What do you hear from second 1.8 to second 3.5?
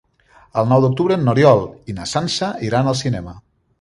i na Sança iran al cinema.